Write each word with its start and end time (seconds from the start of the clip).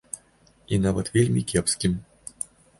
І 0.77 0.79
нават 0.85 1.13
вельмі 1.19 1.45
кепскім. 1.53 1.93